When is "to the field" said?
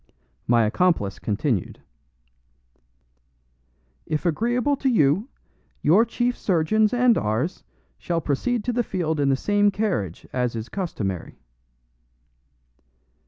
8.63-9.19